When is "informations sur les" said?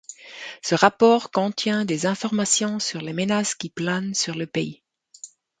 2.07-3.13